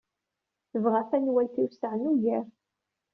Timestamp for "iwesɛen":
1.67-2.07